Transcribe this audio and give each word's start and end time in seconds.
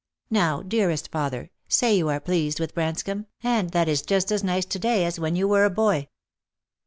Now, 0.31 0.63
dearest 0.63 1.11
father, 1.11 1.51
say 1.67 1.95
you 1.95 2.09
are 2.09 2.19
pleased 2.19 2.59
with 2.59 2.73
Branscomb, 2.73 3.27
and 3.43 3.69
that 3.69 3.87
it's 3.87 4.01
just 4.01 4.31
as 4.31 4.43
nice 4.43 4.65
to 4.65 4.79
day 4.79 5.05
as 5.05 5.19
when 5.19 5.35
you 5.35 5.47
were 5.47 5.63
a 5.63 5.69
boy." 5.69 6.07